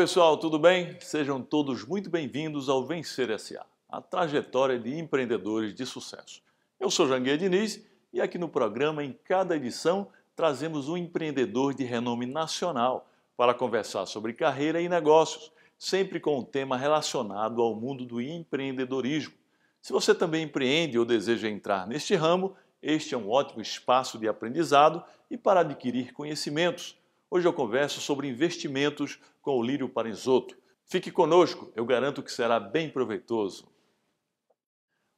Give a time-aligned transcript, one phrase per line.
[0.00, 0.96] Pessoal, tudo bem?
[1.00, 6.40] Sejam todos muito bem-vindos ao Vencer SA, a trajetória de empreendedores de sucesso.
[6.80, 11.84] Eu sou Janguia Diniz e aqui no programa, em cada edição, trazemos um empreendedor de
[11.84, 18.06] renome nacional para conversar sobre carreira e negócios, sempre com um tema relacionado ao mundo
[18.06, 19.34] do empreendedorismo.
[19.82, 24.26] Se você também empreende ou deseja entrar neste ramo, este é um ótimo espaço de
[24.26, 26.98] aprendizado e para adquirir conhecimentos.
[27.30, 30.56] Hoje eu converso sobre investimentos com o Lírio Parinzotto.
[30.84, 33.70] Fique conosco, eu garanto que será bem proveitoso.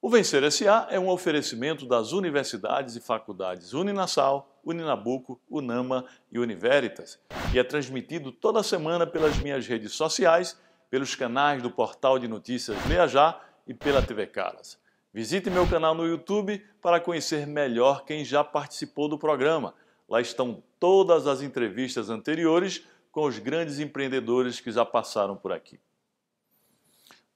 [0.00, 7.20] O Vencer SA é um oferecimento das universidades e faculdades Uninasal, Uninabuco, Unama e Univeritas
[7.54, 10.58] e é transmitido toda semana pelas minhas redes sociais,
[10.90, 14.76] pelos canais do portal de notícias Leia Já e pela TV Caras.
[15.14, 19.72] Visite meu canal no YouTube para conhecer melhor quem já participou do programa.
[20.08, 25.78] Lá estão todas as entrevistas anteriores com os grandes empreendedores que já passaram por aqui.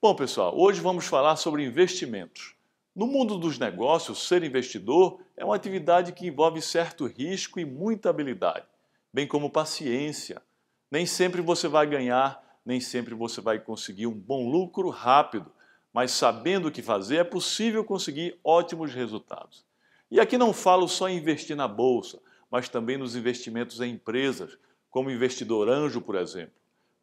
[0.01, 2.55] Bom, pessoal, hoje vamos falar sobre investimentos.
[2.95, 8.09] No mundo dos negócios, ser investidor é uma atividade que envolve certo risco e muita
[8.09, 8.65] habilidade,
[9.13, 10.41] bem como paciência.
[10.89, 15.51] Nem sempre você vai ganhar, nem sempre você vai conseguir um bom lucro rápido,
[15.93, 19.63] mas sabendo o que fazer é possível conseguir ótimos resultados.
[20.09, 24.57] E aqui não falo só em investir na bolsa, mas também nos investimentos em empresas,
[24.89, 26.53] como investidor anjo, por exemplo.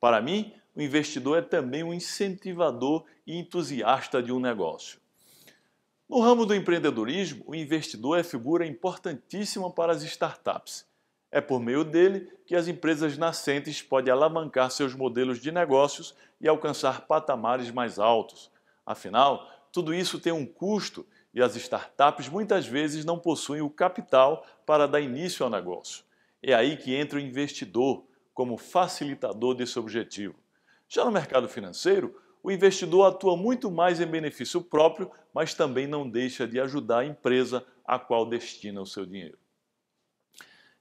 [0.00, 4.98] Para mim, o investidor é também um incentivador e entusiasta de um negócio.
[6.08, 10.86] No ramo do empreendedorismo, o investidor é figura importantíssima para as startups.
[11.30, 16.46] É por meio dele que as empresas nascentes podem alavancar seus modelos de negócios e
[16.46, 18.52] alcançar patamares mais altos,
[18.86, 24.46] Afinal, tudo isso tem um custo e as startups muitas vezes não possuem o capital
[24.66, 26.04] para dar início ao negócio.
[26.46, 30.34] É aí que entra o investidor como facilitador desse objetivo.
[30.86, 36.06] Já no mercado financeiro, o investidor atua muito mais em benefício próprio, mas também não
[36.06, 39.38] deixa de ajudar a empresa a qual destina o seu dinheiro.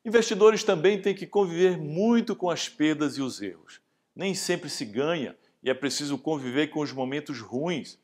[0.04, 3.80] Investidores também têm que conviver muito com as perdas e os erros.
[4.14, 7.98] Nem sempre se ganha e é preciso conviver com os momentos ruins.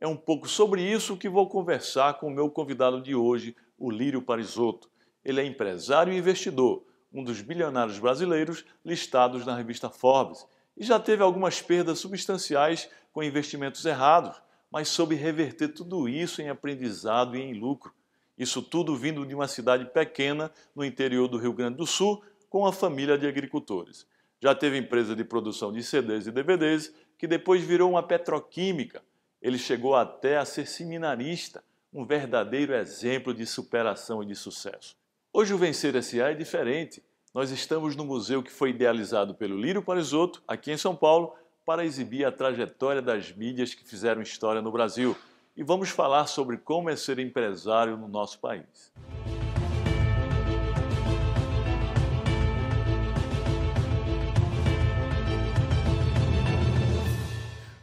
[0.00, 3.88] É um pouco sobre isso que vou conversar com o meu convidado de hoje, o
[3.88, 4.90] Lírio Parisotto.
[5.24, 10.44] Ele é empresário e investidor, um dos bilionários brasileiros listados na revista Forbes,
[10.76, 16.48] e já teve algumas perdas substanciais com investimentos errados, mas soube reverter tudo isso em
[16.48, 17.94] aprendizado e em lucro.
[18.36, 22.60] Isso tudo vindo de uma cidade pequena no interior do Rio Grande do Sul, com
[22.60, 24.04] uma família de agricultores.
[24.42, 29.00] Já teve empresa de produção de CDs e DVDs que depois virou uma petroquímica.
[29.40, 34.96] Ele chegou até a ser seminarista, um verdadeiro exemplo de superação e de sucesso.
[35.36, 36.30] Hoje o Vencer S.A.
[36.30, 37.02] é diferente.
[37.34, 41.34] Nós estamos no museu que foi idealizado pelo Lírio Parisotto, aqui em São Paulo,
[41.66, 45.16] para exibir a trajetória das mídias que fizeram história no Brasil.
[45.56, 48.92] E vamos falar sobre como é ser empresário no nosso país.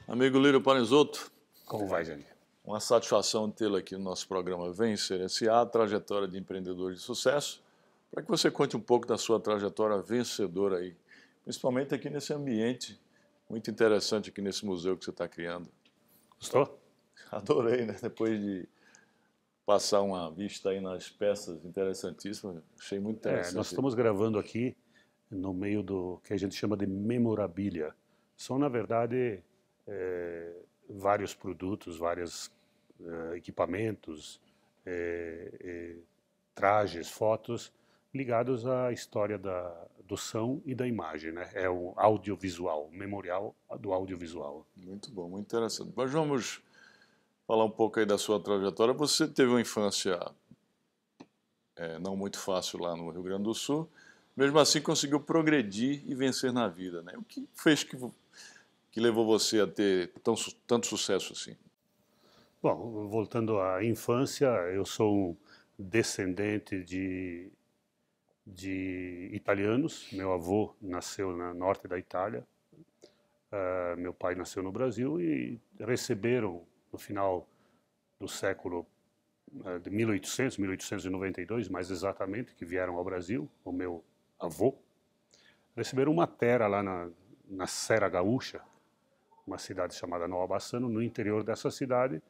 [0.07, 1.29] Amigo Lírio Parizotto.
[1.65, 2.30] Como vai, Janine?
[2.63, 7.63] Uma satisfação tê-lo aqui no nosso programa Vencer S.A., trajetória de empreendedor de sucesso,
[8.11, 10.95] para que você conte um pouco da sua trajetória vencedora aí,
[11.43, 12.99] principalmente aqui nesse ambiente
[13.51, 15.69] muito interessante aqui nesse museu que você está criando.
[16.39, 16.79] Gostou?
[17.29, 17.97] Adorei, né?
[18.01, 18.67] Depois de
[19.65, 23.53] passar uma vista aí nas peças interessantíssimas, achei muito interessante.
[23.53, 24.75] É, nós estamos gravando aqui
[25.29, 27.93] no meio do que a gente chama de memorabilia.
[28.37, 29.43] São, na verdade,
[29.85, 30.53] é,
[30.95, 32.51] vários produtos, vários
[32.99, 34.39] é, equipamentos,
[34.85, 35.95] é,
[36.53, 37.71] trajes, fotos
[38.13, 41.49] ligados à história da, do som e da imagem, né?
[41.53, 44.65] É o audiovisual, memorial do audiovisual.
[44.75, 45.93] Muito bom, muito interessante.
[45.95, 46.61] Mas vamos
[47.47, 48.93] falar um pouco aí da sua trajetória.
[48.93, 50.19] Você teve uma infância
[51.75, 53.89] é, não muito fácil lá no Rio Grande do Sul,
[54.35, 57.13] mesmo assim conseguiu progredir e vencer na vida, né?
[57.17, 57.97] O que fez que
[58.91, 60.35] que levou você a ter tão,
[60.67, 61.55] tanto sucesso assim?
[62.61, 65.35] Bom, voltando à infância, eu sou
[65.79, 67.51] descendente de,
[68.45, 70.07] de italianos.
[70.11, 72.45] Meu avô nasceu no norte da Itália,
[73.51, 77.47] uh, meu pai nasceu no Brasil e receberam no final
[78.19, 78.85] do século
[79.53, 84.03] uh, de 1800, 1892, mais exatamente, que vieram ao Brasil, o meu
[84.39, 84.75] avô,
[85.75, 87.09] receberam uma terra lá na,
[87.49, 88.61] na Serra Gaúcha,
[89.51, 92.21] uma cidade chamada Nova Bassano, no interior dessa cidade,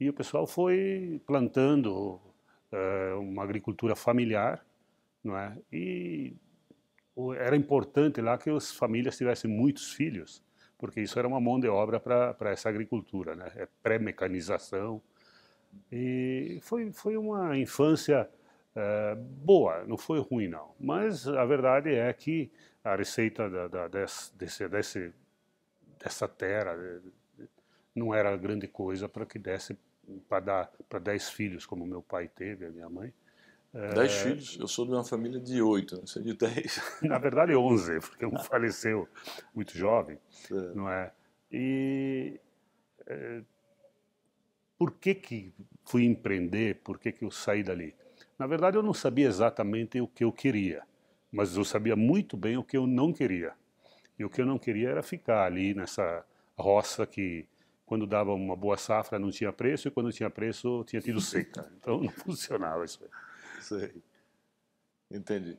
[0.00, 2.20] e o pessoal foi plantando
[2.72, 4.64] uh, uma agricultura familiar,
[5.22, 5.56] não é?
[5.72, 6.34] E
[7.38, 10.42] era importante lá que as famílias tivessem muitos filhos,
[10.76, 13.50] porque isso era uma mão de obra para essa agricultura, né?
[13.56, 15.00] É pré-mecanização.
[15.90, 18.28] E foi, foi uma infância
[18.74, 20.74] é, boa, não foi ruim não.
[20.78, 22.50] Mas a verdade é que
[22.84, 25.12] a receita da, da, desse, desse,
[25.98, 26.76] dessa terra
[27.94, 29.76] não era grande coisa para que desse
[30.28, 33.12] para dar para dez filhos, como meu pai teve, a minha mãe.
[33.94, 34.22] Dez é...
[34.22, 34.56] filhos?
[34.58, 36.80] Eu sou de uma família de oito, não sei de dez.
[37.02, 39.08] Na verdade, onze, porque um faleceu
[39.54, 40.18] muito jovem,
[40.50, 40.74] é.
[40.74, 41.12] não é?
[41.50, 42.40] E
[43.06, 43.42] é,
[44.78, 45.54] por que que
[45.84, 46.80] fui empreender?
[46.82, 47.94] Por que que eu saí dali?
[48.38, 50.82] Na verdade, eu não sabia exatamente o que eu queria,
[51.30, 53.54] mas eu sabia muito bem o que eu não queria.
[54.18, 56.24] E o que eu não queria era ficar ali nessa
[56.56, 57.46] roça que
[57.84, 61.70] quando dava uma boa safra não tinha preço e quando tinha preço tinha tido seca.
[61.78, 63.10] Então não funcionava isso aí.
[63.62, 64.02] Sei.
[65.10, 65.56] Entendi.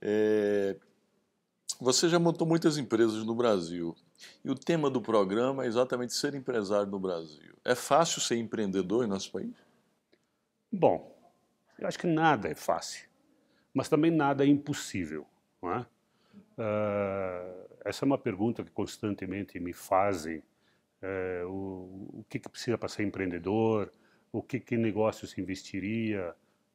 [0.00, 0.76] É...
[1.80, 3.94] Você já montou muitas empresas no Brasil
[4.44, 7.54] e o tema do programa é exatamente ser empresário no Brasil.
[7.64, 9.54] É fácil ser empreendedor em nosso país?
[10.72, 11.16] Bom,
[11.78, 13.08] eu acho que nada é fácil,
[13.72, 15.26] mas também nada é impossível.
[15.62, 15.86] Não é?
[16.58, 20.42] Uh, essa é uma pergunta que constantemente me fazem
[21.00, 23.92] é, o, o que, que, precisa para ser empreendedor,
[24.32, 26.34] o que, que negócio se investiria,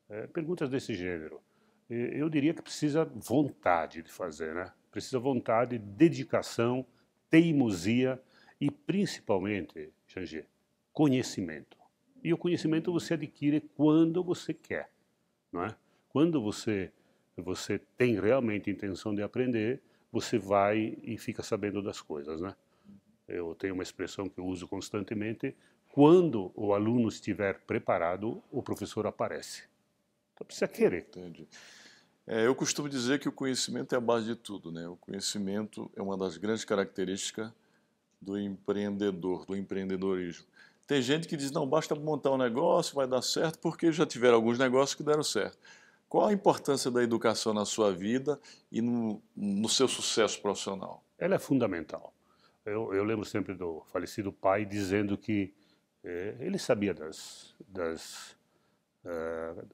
[0.09, 1.41] é, perguntas desse gênero.
[1.89, 4.71] Eu diria que precisa vontade de fazer, né?
[4.89, 6.85] Precisa vontade, dedicação,
[7.29, 8.19] teimosia
[8.59, 10.45] e principalmente, Xangê,
[10.91, 11.77] conhecimento.
[12.23, 14.89] E o conhecimento você adquire quando você quer,
[15.51, 15.75] não é?
[16.09, 16.91] Quando você
[17.35, 19.81] você tem realmente intenção de aprender,
[20.13, 22.55] você vai e fica sabendo das coisas, né?
[23.27, 25.55] eu tenho uma expressão que eu uso constantemente,
[25.89, 29.63] quando o aluno estiver preparado, o professor aparece.
[30.33, 31.07] Então precisa querer.
[31.09, 31.47] Entendi.
[32.27, 34.71] É, eu costumo dizer que o conhecimento é a base de tudo.
[34.71, 34.87] Né?
[34.87, 37.51] O conhecimento é uma das grandes características
[38.21, 40.45] do empreendedor, do empreendedorismo.
[40.85, 44.35] Tem gente que diz, não, basta montar um negócio, vai dar certo, porque já tiveram
[44.35, 45.57] alguns negócios que deram certo.
[46.13, 48.39] Qual a importância da educação na sua vida
[48.71, 51.03] e no, no seu sucesso profissional?
[51.17, 52.13] Ela é fundamental.
[52.63, 55.51] Eu, eu lembro sempre do falecido pai dizendo que
[56.03, 58.37] é, ele sabia das, das
[59.03, 59.67] uh,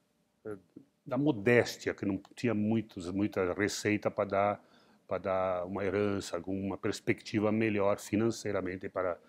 [1.06, 4.66] da modéstia, que não tinha muitos, muita receita para dar
[5.06, 9.20] para dar uma herança, alguma perspectiva melhor financeiramente para,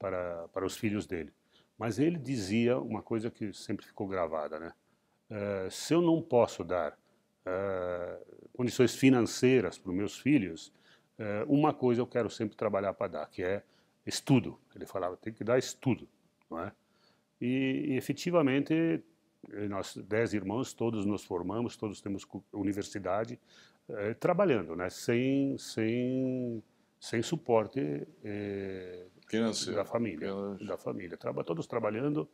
[0.00, 1.32] para, para os filhos dele.
[1.78, 4.72] Mas ele dizia uma coisa que sempre ficou gravada, né?
[5.30, 10.72] Uh, se eu não posso dar uh, condições financeiras para os meus filhos,
[11.18, 13.62] é, uma coisa eu quero sempre trabalhar para dar, que é
[14.04, 14.58] estudo.
[14.74, 16.06] Ele falava, tem que dar estudo,
[16.50, 16.72] não é?
[17.40, 19.02] E, e efetivamente,
[19.68, 23.38] nós dez irmãos, todos nos formamos, todos temos universidade,
[24.20, 24.90] trabalhando, né?
[24.90, 26.62] Sem, sem,
[27.00, 29.06] sem suporte é,
[29.74, 30.34] da família,
[30.66, 31.16] da família.
[31.16, 32.28] Traba, todos trabalhando,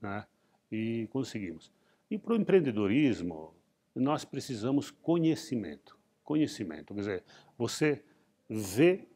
[0.00, 0.24] né?
[0.70, 1.72] E conseguimos.
[2.10, 3.54] E para o empreendedorismo,
[3.94, 5.96] nós precisamos conhecimento.
[6.24, 7.24] Conhecimento, quer dizer,
[7.56, 8.02] você
[8.48, 9.06] vê.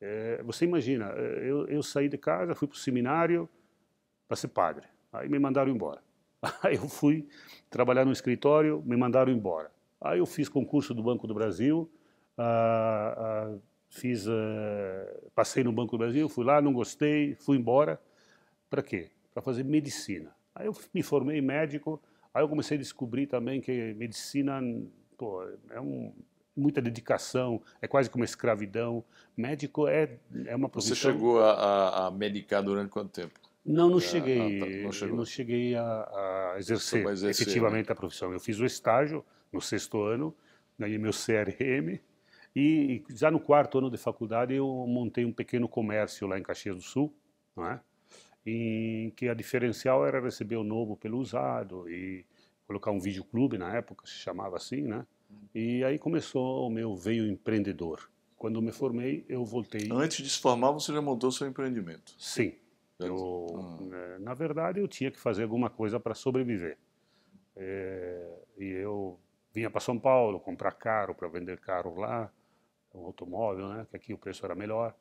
[0.00, 3.48] É, você imagina, é, eu, eu saí de casa, fui para o seminário
[4.28, 4.86] para ser padre.
[5.12, 6.02] Aí me mandaram embora.
[6.62, 7.26] Aí eu fui
[7.70, 9.70] trabalhar no escritório, me mandaram embora.
[10.00, 11.90] Aí eu fiz concurso do Banco do Brasil,
[12.36, 13.58] ah, ah,
[13.88, 17.98] fiz, ah, passei no Banco do Brasil, fui lá, não gostei, fui embora.
[18.68, 19.10] Para quê?
[19.32, 20.34] Para fazer medicina.
[20.54, 22.02] Aí eu me formei médico,
[22.34, 24.60] aí eu comecei a descobrir também que medicina
[25.16, 26.12] pô, é um,
[26.56, 29.04] muita dedicação, é quase como escravidão.
[29.36, 30.96] Médico é, é uma profissão...
[30.96, 33.38] Você chegou a, a, a medicar durante quanto tempo?
[33.64, 37.92] Não, não cheguei, ah, tá, não, não, cheguei a, a exercer, exercer, efetivamente né?
[37.92, 38.30] a profissão.
[38.30, 40.34] Eu fiz o estágio no sexto ano,
[40.78, 41.98] ganhei meu CRM
[42.54, 46.42] e, e já no quarto ano de faculdade eu montei um pequeno comércio lá em
[46.42, 47.14] Caxias do Sul,
[47.56, 47.80] não é?
[48.46, 52.24] Em que a diferencial era receber o novo pelo usado e
[52.66, 55.06] colocar um videoclube na época, se chamava assim, né?
[55.54, 58.10] E aí começou o meu veio empreendedor.
[58.36, 59.88] Quando me formei, eu voltei.
[59.90, 62.14] Antes de se formar, você já montou seu empreendimento?
[62.18, 62.54] Sim.
[62.98, 63.90] Eu, hum.
[64.20, 66.76] Na verdade, eu tinha que fazer alguma coisa para sobreviver.
[67.56, 69.18] É, e eu
[69.52, 72.30] vinha para São Paulo comprar carro para vender carro lá,
[72.94, 73.86] um automóvel, né?
[73.90, 74.94] Que aqui o preço era melhor.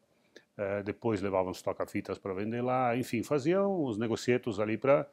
[0.57, 2.95] É, depois levava uns toca-fitas para vender lá.
[2.95, 5.07] Enfim, fazia uns negocietos ali para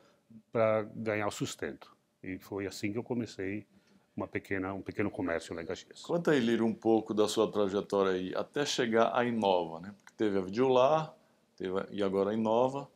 [0.95, 1.97] ganhar o sustento.
[2.23, 3.67] E foi assim que eu comecei
[4.15, 6.03] uma pequena, um pequeno comércio lá em Caxias.
[6.03, 9.95] Conta aí, Lírio, um pouco da sua trajetória aí, até chegar à Inova, né?
[9.97, 11.15] Porque teve a Videolar,
[11.57, 12.89] teve a, e agora a Inova.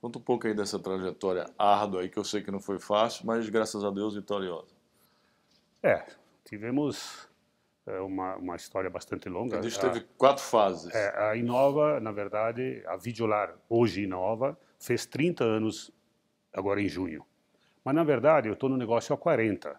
[0.00, 3.24] Conta um pouco aí dessa trajetória árdua aí, que eu sei que não foi fácil,
[3.24, 4.74] mas graças a Deus vitoriosa.
[5.80, 6.04] É,
[6.44, 7.28] tivemos
[7.92, 9.58] é uma, uma história bastante longa.
[9.58, 10.94] Ele teve quatro fases.
[10.94, 15.92] É, a Inova, na verdade, a Videolar, hoje Inova, fez 30 anos
[16.52, 17.24] agora em junho.
[17.84, 19.78] Mas, na verdade, eu estou no negócio há 40,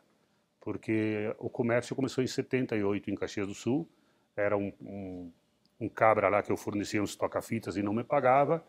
[0.59, 3.87] porque o comércio começou em 78 em Caxias do Sul,
[4.35, 5.31] era um, um,
[5.79, 8.63] um cabra lá que eu fornecia uns toca-fitas e não me pagava.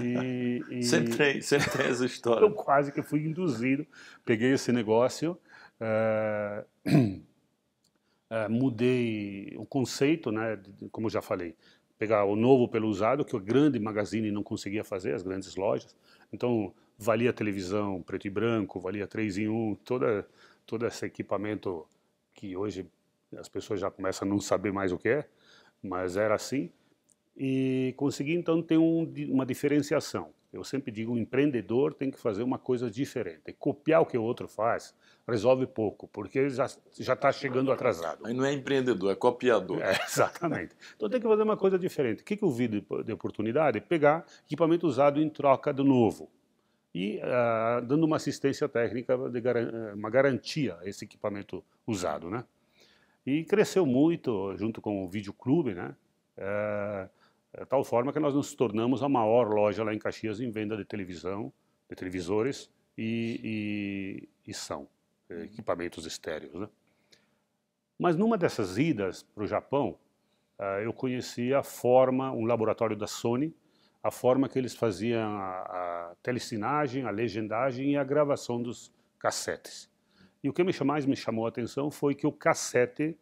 [0.00, 0.82] E, e...
[0.84, 2.44] sempre, tem, sempre tem essa história.
[2.44, 3.86] eu quase que fui induzido,
[4.24, 5.38] peguei esse negócio,
[5.80, 7.22] uh,
[8.30, 10.58] uh, mudei o conceito, né,
[10.90, 11.54] como já falei,
[11.98, 15.96] pegar o novo pelo usado, que o grande magazine não conseguia fazer, as grandes lojas.
[16.32, 20.26] Então, valia televisão preto e branco, valia 3 em 1, toda,
[20.66, 21.86] todo esse equipamento
[22.34, 22.86] que hoje
[23.36, 25.28] as pessoas já começam a não saber mais o que é,
[25.82, 26.70] mas era assim.
[27.36, 30.30] E consegui então ter um, uma diferenciação.
[30.52, 33.52] Eu sempre digo, o empreendedor tem que fazer uma coisa diferente.
[33.58, 34.94] Copiar o que o outro faz
[35.28, 36.66] resolve pouco, porque já
[36.98, 38.24] já está chegando atrasado.
[38.24, 39.82] Aí não é empreendedor, é copiador.
[39.82, 40.74] É, exatamente.
[40.94, 42.22] Então tem que fazer uma coisa diferente.
[42.22, 43.80] O que, que eu vi de, de oportunidade?
[43.80, 46.30] Pegar equipamento usado em troca do novo
[46.94, 49.56] e uh, dando uma assistência técnica, de gar
[49.94, 52.44] uma garantia a esse equipamento usado, né?
[53.26, 55.94] E cresceu muito junto com o Videoclube, né?
[56.38, 57.08] É,
[57.56, 60.76] é, tal forma que nós nos tornamos a maior loja lá em Caxias em venda
[60.76, 61.52] de televisão,
[61.88, 63.40] de televisores e,
[64.46, 64.86] e, e são
[65.30, 66.54] é, equipamentos estéreos.
[66.54, 66.68] Né?
[67.98, 69.98] Mas numa dessas idas para o Japão,
[70.58, 73.54] uh, eu conheci a forma, um laboratório da Sony,
[74.02, 79.90] a forma que eles faziam a, a telecinagem, a legendagem e a gravação dos cassetes.
[80.44, 83.16] E o que mais me chamou a atenção foi que o cassete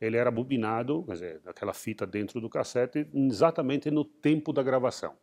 [0.00, 5.14] ele era bobinado, quer dizer, aquela fita dentro do cassete, exatamente no tempo da gravação.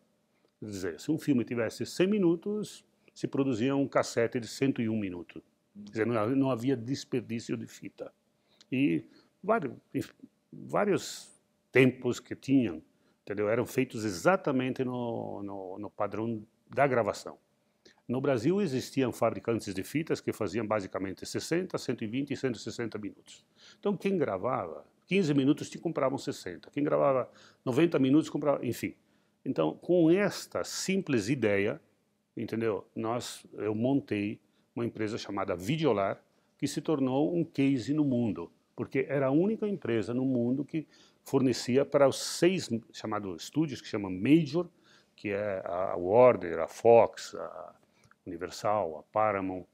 [0.60, 5.42] Quer dizer, se um filme tivesse 100 minutos, se produzia um cassete de 101 minutos.
[5.86, 8.12] Quer dizer, não, havia desperdício de fita.
[8.72, 9.06] E
[9.44, 9.74] vários,
[10.51, 11.32] vários
[11.72, 12.82] tempos que tinham,
[13.24, 13.50] entendeu?
[13.50, 17.38] eram feitos exatamente no, no, no padrão da gravação.
[18.08, 23.46] No Brasil existiam fabricantes de fitas que faziam basicamente 60, 120 e 160 minutos.
[23.79, 27.29] Então quem gravava 15 minutos te compravam 60, quem gravava
[27.63, 28.96] 90 minutos comprava, enfim.
[29.46, 31.81] Então com esta simples ideia,
[32.36, 32.86] entendeu?
[32.96, 34.39] Nós eu montei
[34.75, 36.22] uma empresa chamada Videolar
[36.58, 40.88] que se tornou um case no mundo, porque era a única empresa no mundo que
[41.24, 44.67] fornecia para os seis chamados estúdios que chamam Major,
[45.15, 47.75] que é a Warner, a Fox, a
[48.31, 49.65] Universal, a Paramount,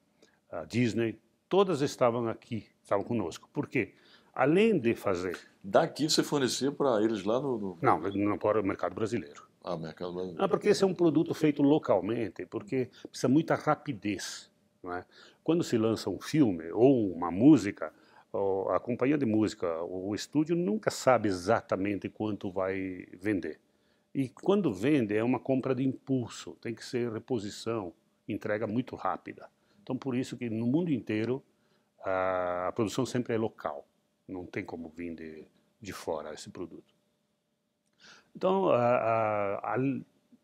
[0.51, 3.49] a Disney, todas estavam aqui, estavam conosco.
[3.53, 3.93] Por quê?
[4.33, 5.37] Além de fazer...
[5.63, 7.57] Daqui você fornecia para eles lá no...
[7.57, 7.77] no...
[7.81, 9.47] Não, não para o mercado brasileiro.
[9.63, 10.41] Ah, mercado brasileiro.
[10.41, 14.49] Não, porque esse é um produto feito localmente, porque precisa muita rapidez.
[14.81, 15.05] Não é?
[15.43, 17.91] Quando se lança um filme ou uma música,
[18.69, 23.59] a companhia de música, o estúdio nunca sabe exatamente quanto vai vender.
[24.13, 27.93] E quando vende é uma compra de impulso, tem que ser reposição,
[28.27, 29.49] entrega muito rápida.
[29.81, 31.43] Então, por isso que no mundo inteiro
[32.03, 33.87] a, produção sempre é local,
[34.27, 35.47] não tem como vir de,
[35.79, 36.93] de fora esse produto.
[38.35, 39.77] Então, a, a,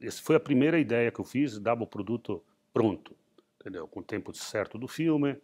[0.02, 3.16] essa foi a primeira ideia que eu fiz, dava o produto pronto,
[3.60, 3.88] entendeu?
[3.88, 5.38] Com o tempo certo do filme,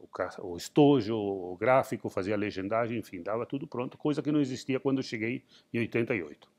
[0.00, 4.40] o, o, estojo, o gráfico, fazia a legendagem, enfim, dava tudo pronto, coisa que não
[4.40, 6.50] existia quando eu cheguei em 88.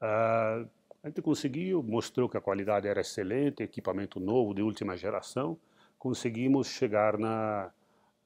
[0.00, 0.68] Uh,
[1.04, 5.58] a gente conseguiu, mostrou que a qualidade era excelente, equipamento novo, de última geração,
[5.98, 7.70] conseguimos chegar na,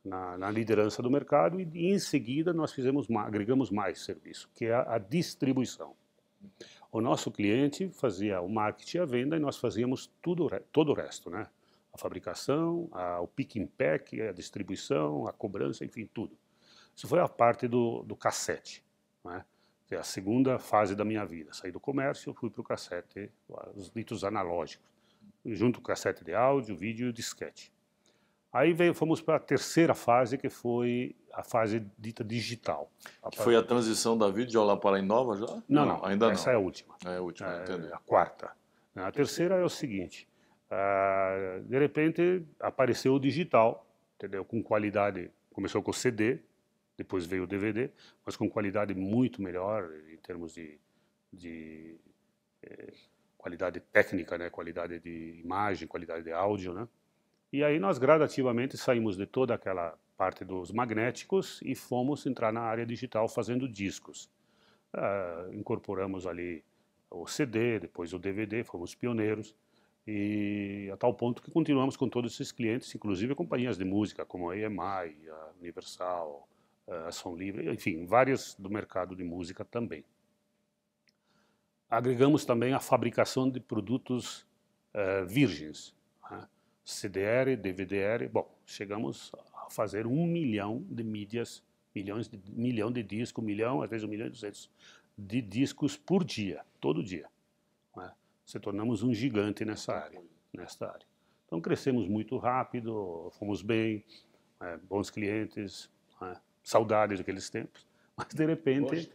[0.05, 4.75] na, na liderança do mercado e, em seguida nós fizemos agregamos mais serviço, que é
[4.75, 5.97] a, a, distribuição.
[6.93, 10.95] O nosso cliente fazia o marketing e a venda e nós fazíamos tudo, todo o
[10.95, 11.49] resto, né?
[11.93, 16.39] A fabricação, a, o pick pack, a distribuição, a cobrança, enfim, tudo.
[16.95, 18.85] Isso foi a parte do, do cassete,
[19.25, 19.45] né?
[19.91, 21.53] É a segunda fase da minha vida.
[21.53, 23.31] Saí do comércio, fui para o cassete,
[23.75, 24.87] os ditos analógicos,
[25.45, 27.73] junto com o cassete de áudio, vídeo e disquete.
[28.53, 32.91] Aí veio, fomos para a terceira fase, que foi a fase dita digital.
[33.23, 35.63] A que foi a transição da Videola para a Inova já?
[35.69, 36.53] Não, não, ainda essa não.
[36.53, 36.97] é a última.
[37.05, 37.93] É a última, é, entendi.
[37.93, 38.51] A quarta.
[38.97, 40.27] A terceira é o seguinte,
[40.71, 44.45] uh, de repente apareceu o digital, entendeu?
[44.45, 46.41] Com qualidade, começou com o CD,
[46.99, 47.91] depois veio o DVD,
[48.27, 50.79] mas com qualidade muito melhor em termos de,
[51.33, 51.97] de
[52.61, 52.93] é,
[53.39, 56.89] qualidade técnica, né, qualidade de imagem, qualidade de áudio, né.
[57.53, 62.61] E aí nós gradativamente saímos de toda aquela parte dos magnéticos e fomos entrar na
[62.61, 64.29] área digital fazendo discos.
[64.93, 66.65] Uh, incorporamos ali
[67.11, 69.55] o CD, depois o DVD, fomos pioneiros
[70.07, 74.51] e a tal ponto que continuamos com todos esses clientes, inclusive companhias de música como
[74.51, 76.49] a EMI, a Universal,
[76.89, 80.05] uh, som livre, enfim, várias do mercado de música também.
[81.89, 84.47] Agregamos também a fabricação de produtos
[84.95, 85.95] uh, virgens,
[86.31, 86.49] né?
[86.85, 88.29] CDR, DVDR.
[88.31, 91.63] Bom, chegamos a fazer um milhão de mídias,
[91.95, 94.71] milhões de, milhão de discos, milhão, às vezes um milhão e duzentos
[95.17, 97.29] de discos por dia, todo dia.
[97.97, 98.11] Né?
[98.47, 101.07] Se tornamos um gigante nessa área, nesta área.
[101.47, 104.05] Então crescemos muito rápido, fomos bem,
[104.61, 105.91] é, bons clientes,
[106.69, 107.87] saudades daqueles tempos.
[108.17, 109.11] Mas de repente,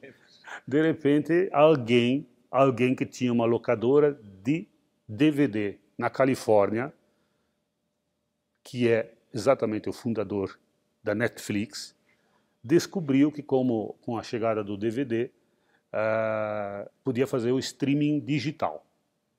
[0.68, 4.68] de repente alguém alguém que tinha uma locadora de
[5.08, 6.94] DVD na Califórnia,
[8.64, 10.60] que é exatamente o fundador
[11.04, 11.96] da Netflix,
[12.64, 15.32] descobriu que como com a chegada do DVD uh,
[15.94, 18.86] ah, podia fazer o streaming digital.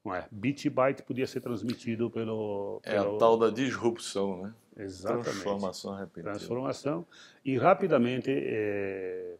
[0.05, 0.29] Não é?
[0.31, 4.55] Bit byte podia ser transmitido pelo, É a tal da disrupção, né?
[4.77, 5.25] Exatamente.
[5.25, 6.33] Transformação repentina.
[6.33, 7.07] Transformação.
[7.45, 9.37] E rapidamente eh,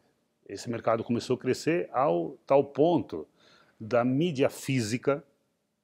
[0.49, 3.27] esse mercado começou a crescer ao tal ponto
[3.79, 5.23] da mídia física,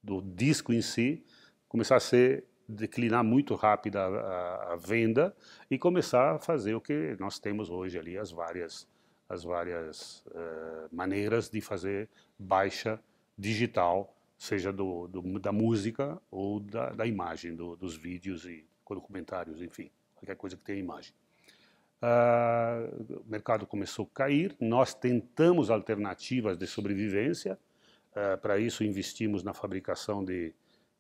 [0.03, 1.23] do disco em si,
[1.69, 5.35] começar a ser declinar muito rápido a, a, a, venda
[5.69, 8.89] e começar a fazer o que nós temos hoje ali as várias
[9.29, 12.09] as várias uh, maneiras de fazer
[12.39, 13.01] baixa
[13.37, 19.63] digital seja do, do da música ou da, da imagem do, dos vídeos e documentários
[19.63, 21.15] enfim qualquer coisa que tenha imagem
[22.03, 27.57] uh, o mercado começou a cair nós tentamos alternativas de sobrevivência
[28.11, 30.53] Uh, Para isso, investimos na fabricação de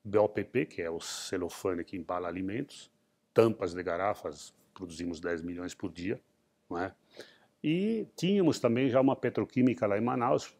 [0.04, 2.90] BOPP, que é o celofane que embala alimentos,
[3.34, 6.20] tampas de garrafas, produzimos 10 milhões por dia.
[6.68, 6.94] Não é?
[7.62, 10.56] E tínhamos também já uma petroquímica lá em Manaus,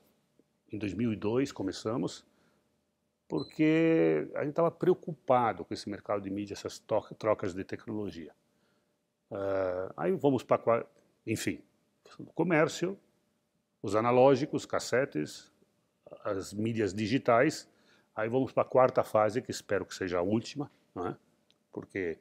[0.73, 2.27] em 2002 começamos,
[3.31, 6.83] porque a gente estava preocupado com esse mercado de mídia, essas
[7.17, 8.33] trocas de tecnologia.
[9.31, 10.85] Uh, aí vamos para,
[11.25, 11.63] enfim,
[12.35, 12.99] comércio,
[13.81, 15.49] os analógicos, cassetes,
[16.25, 17.69] as mídias digitais.
[18.17, 21.15] Aí vamos para a quarta fase, que espero que seja a última, é?
[21.73, 22.19] porque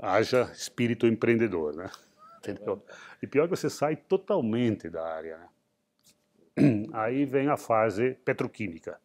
[0.00, 1.76] haja espírito empreendedor.
[1.76, 1.88] Né?
[2.42, 2.84] Entendeu?
[3.22, 5.38] E pior que você sai totalmente da área.
[5.38, 6.88] Né?
[6.92, 9.00] Aí vem a fase petroquímica.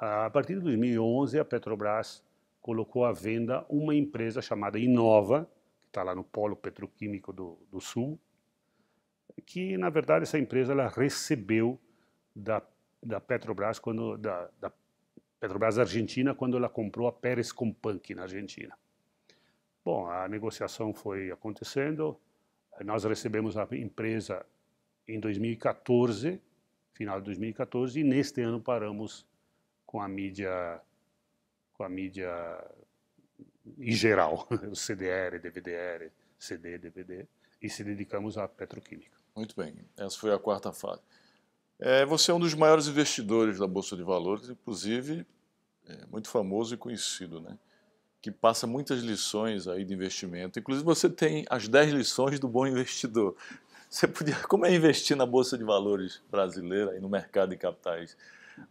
[0.00, 2.24] A partir de 2011, a Petrobras
[2.60, 5.48] colocou à venda uma empresa chamada Inova,
[5.80, 8.18] que está lá no Polo Petroquímico do, do Sul,
[9.44, 11.78] que, na verdade, essa empresa ela recebeu
[12.34, 12.62] da
[13.02, 14.72] da Petrobras quando da, da
[15.40, 18.76] Petrobras Argentina quando ela comprou a Pérez Companc na Argentina.
[19.84, 22.18] Bom, a negociação foi acontecendo.
[22.84, 24.44] Nós recebemos a empresa
[25.06, 26.40] em 2014,
[26.92, 29.26] final de 2014, e neste ano paramos
[29.88, 30.78] com a mídia
[31.72, 32.30] com a mídia
[33.78, 37.26] em geral, CDR, DVDR, CD, DVD,
[37.62, 39.16] e se dedicamos à petroquímica.
[39.34, 41.00] Muito bem, essa foi a quarta fase.
[41.78, 45.24] É, você é um dos maiores investidores da Bolsa de Valores, inclusive
[45.86, 47.56] é, muito famoso e conhecido, né?
[48.20, 50.58] que passa muitas lições aí de investimento.
[50.58, 53.36] Inclusive você tem as 10 lições do bom investidor.
[53.88, 58.16] Você podia, como é investir na Bolsa de Valores brasileira e no mercado de capitais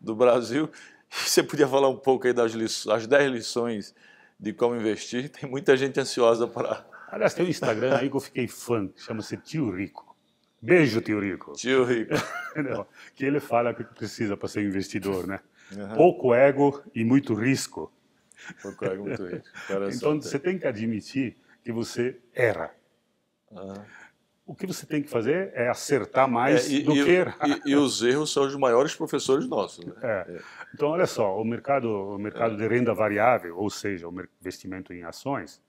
[0.01, 0.69] do Brasil?
[1.26, 3.96] Você podia falar um pouco aí das lições, as 10 lições
[4.39, 5.30] de como investir?
[5.30, 6.86] Tem muita gente ansiosa para...
[7.10, 10.08] Aliás, tem um Instagram aí que eu fiquei fã, chama-se Tio Rico.
[10.62, 11.54] Beijo, tio Rico.
[11.54, 12.13] Tio Rico.
[13.15, 15.39] que ele fala que precisa para ser investidor, né?
[15.72, 15.96] Uhum.
[15.96, 17.91] Pouco ego e muito risco.
[18.62, 19.48] Pouco ego e muito risco.
[19.93, 22.72] então você tem que admitir que você erra.
[23.52, 23.76] Uhum.
[24.47, 27.38] O que você tem que fazer é acertar mais é, e, do e, que errar.
[27.65, 29.86] E, e, os erros são os maiores professores nossos.
[29.86, 29.93] Né?
[30.01, 30.25] É.
[30.29, 30.41] é.
[30.73, 35.03] Então, olha só, o mercado, o mercado de renda variável, ou seja, o investimento em
[35.03, 35.62] ações,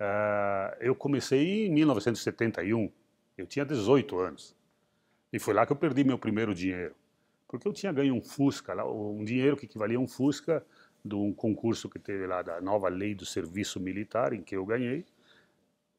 [0.00, 2.90] uh, eu comecei em 1971
[3.36, 4.54] eu tinha 18 anos.
[5.32, 6.94] E foi lá que eu perdi meu primeiro dinheiro.
[7.48, 10.64] Porque eu tinha ganho um Fusca, um dinheiro que equivalia a um Fusca
[11.04, 14.64] de um concurso que teve lá da nova lei do serviço militar, em que eu
[14.64, 15.04] ganhei.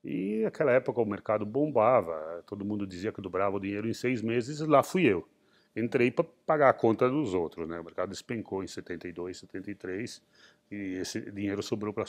[0.05, 4.21] E naquela época o mercado bombava, todo mundo dizia que dobrava o dinheiro em seis
[4.21, 5.27] meses, lá fui eu.
[5.75, 7.79] Entrei para pagar a conta dos outros, né?
[7.79, 10.21] O mercado despencou em 72, 73,
[10.69, 12.05] e esse dinheiro sobrou para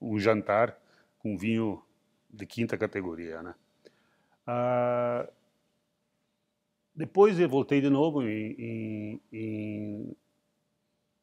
[0.00, 0.74] um jantar
[1.18, 1.82] com vinho
[2.30, 3.54] de quinta categoria, né?
[4.46, 5.28] Ah,
[6.94, 10.16] depois eu voltei de novo em, em, em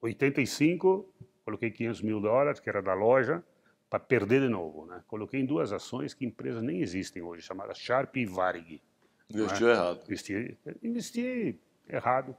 [0.02, 1.12] 85,
[1.44, 3.44] coloquei 500 mil dólares, que era da loja,
[3.92, 4.86] para perder de novo.
[4.86, 5.04] Né?
[5.06, 8.82] Coloquei em duas ações que empresas nem existem hoje, chamadas Sharp e Varig.
[9.30, 9.74] Investiu né?
[9.74, 10.04] errado.
[10.06, 12.36] Investi, investi errado.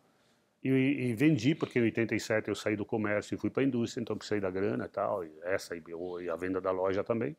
[0.65, 4.01] E, e, vendi, porque em 87 eu saí do comércio e fui para a indústria,
[4.01, 5.83] então precisei da grana e tal, e essa e,
[6.23, 7.37] e a venda da loja também.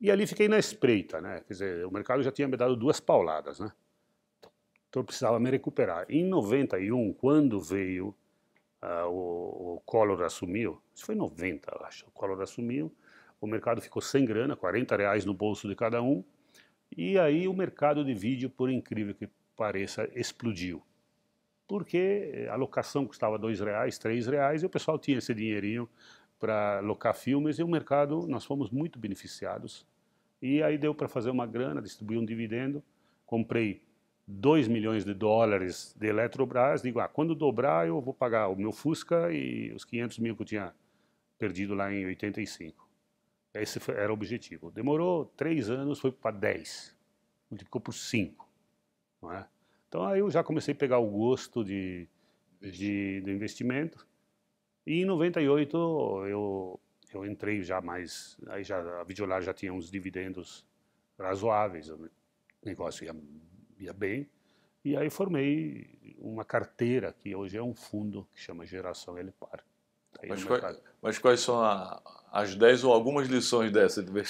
[0.00, 1.42] E ali fiquei na espreita, né?
[1.46, 3.72] Quer dizer, o mercado já tinha me dado duas pauladas, né?
[4.88, 6.06] Então eu precisava me recuperar.
[6.08, 8.14] Em 91, quando veio
[8.82, 12.92] uh, o, o Collor assumiu, isso foi em 90, eu acho, o Collor assumiu,
[13.40, 16.24] o mercado ficou sem grana, 40 reais no bolso de cada um,
[16.96, 20.82] e aí o mercado de vídeo, por incrível que pareça, explodiu.
[21.66, 25.88] Porque a locação custava dois reais, três reais, e o pessoal tinha esse dinheirinho
[26.38, 29.86] para locar filmes, e o mercado, nós fomos muito beneficiados.
[30.40, 32.82] E aí deu para fazer uma grana, distribuir um dividendo,
[33.24, 33.80] comprei
[34.26, 38.72] 2 milhões de dólares de Eletrobras, digo, ah, quando dobrar eu vou pagar o meu
[38.72, 40.74] Fusca e os 500 mil que eu tinha
[41.38, 42.88] perdido lá em 85.
[43.54, 44.70] Esse era o objetivo.
[44.70, 46.96] Demorou três anos, foi para 10,
[47.50, 48.48] multiplicou por 5.
[49.20, 49.46] Não é?
[49.88, 52.08] Então aí eu já comecei a pegar o gosto de,
[52.60, 54.06] de, de investimento.
[54.86, 55.76] E em 98
[56.26, 56.80] eu,
[57.12, 60.64] eu entrei já mais, aí já, a Videolar já tinha uns dividendos
[61.18, 62.08] razoáveis, o
[62.64, 63.14] negócio ia
[63.84, 64.28] ia bem.
[64.84, 69.62] E aí formei uma carteira que hoje é um fundo que chama Geração Elipar.
[70.12, 72.00] Tá mas, quais, mas, quais são a,
[72.32, 74.12] as 10 ou algumas lições dessa de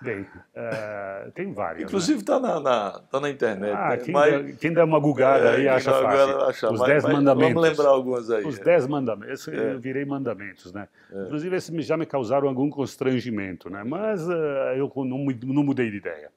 [0.00, 1.82] Bem, uh, tem várias.
[1.82, 2.48] Inclusive está né?
[2.48, 3.72] na, na, tá na internet.
[3.72, 3.96] Ah, né?
[3.96, 6.40] quem, mas, dá, quem, dá, uma gugada é, aí acha fácil.
[6.42, 7.54] Acha, Os 10 mandamentos.
[7.54, 8.44] Vamos lembrar algumas aí.
[8.44, 8.88] Os 10 é.
[8.88, 9.48] mandamentos.
[9.48, 9.72] É.
[9.72, 10.86] Eu virei mandamentos, né?
[11.12, 11.22] É.
[11.24, 13.82] Inclusive, esses já me causaram algum constrangimento, né?
[13.82, 14.32] Mas uh,
[14.76, 16.30] eu não, não mudei de ideia.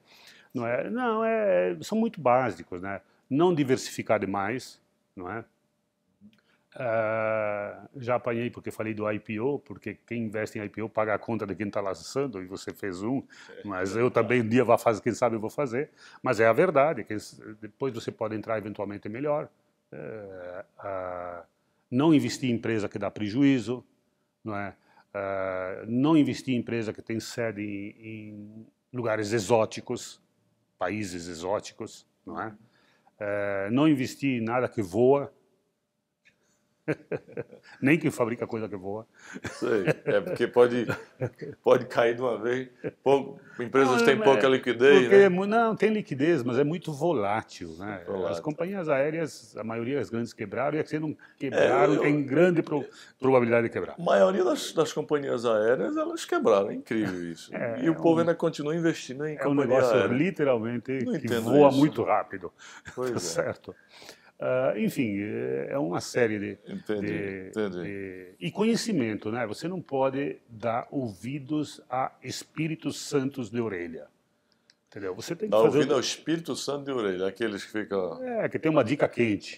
[0.54, 0.90] Não é?
[0.90, 3.02] Não, é, são muito básicos, né?
[3.30, 4.82] Não diversificar demais,
[5.16, 5.46] não é?
[6.74, 11.46] Uh, já apanhei porque falei do IPO, porque quem investe em IPO paga a conta
[11.46, 13.22] de quem está lançando e você fez um,
[13.66, 15.90] mas eu também um dia vou fazer, quem sabe eu vou fazer.
[16.24, 17.16] Mas é a verdade, que
[17.60, 19.50] depois você pode entrar eventualmente melhor.
[19.92, 21.44] Uh, uh,
[21.90, 23.84] não investir em empresa que dá prejuízo,
[24.44, 24.74] não é?
[25.88, 30.22] não investir em empresa que tem sede em, em lugares exóticos,
[30.82, 32.56] países exóticos, não é?
[33.20, 35.32] é não investir em nada que voa,
[37.82, 39.06] Nem quem fabrica coisa que voa.
[39.54, 39.86] Sei.
[40.06, 40.88] É porque pode,
[41.64, 42.70] pode cair de uma vez.
[43.04, 45.10] Pouco, empresas não, têm é, pouca liquidez.
[45.10, 45.24] Né?
[45.24, 47.76] É, não, tem liquidez, mas é muito volátil.
[47.78, 48.04] Né?
[48.06, 48.28] Volátil.
[48.28, 52.02] As companhias aéreas, a maioria das grandes quebraram, e as que não quebraram, é, eu,
[52.02, 52.86] tem grande pro,
[53.20, 53.96] probabilidade de quebrar.
[53.98, 56.70] A maioria das, das companhias aéreas, elas quebraram.
[56.70, 57.54] É incrível isso.
[57.56, 60.14] É, e o povo um, ainda continua investindo em é um negócio aérea.
[60.14, 61.78] literalmente que voa isso.
[61.78, 62.52] muito rápido.
[62.96, 63.20] Pois é.
[63.20, 63.76] certo.
[64.42, 65.20] Uh, enfim,
[65.70, 67.84] é uma série de, entendi, de, entendi.
[67.84, 69.46] de, E conhecimento, né?
[69.46, 74.08] Você não pode dar ouvidos a espíritos santos de orelha.
[74.92, 75.16] Entendeu?
[75.16, 75.78] Você tem que Dá fazer.
[75.78, 78.22] ouvido ao Espírito Santo de orelha, aqueles que ficam.
[78.22, 79.56] É, que tem uma dica quente.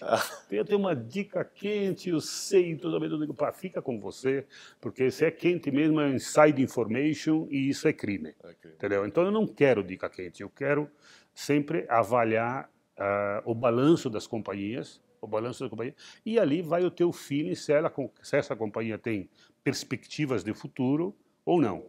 [0.48, 4.44] eu tenho uma dica quente, eu sei, toda vez eu digo, pá, fica com você,
[4.80, 8.28] porque se é quente mesmo é inside information e isso é crime.
[8.44, 8.74] É crime.
[8.76, 9.04] Entendeu?
[9.06, 10.88] Então eu não quero dica quente, eu quero
[11.34, 16.90] sempre avaliar uh, o balanço das companhias, o balanço da companhia, e ali vai o
[16.90, 19.28] teu feeling se, ela, se essa companhia tem
[19.62, 21.86] perspectivas de futuro ou não.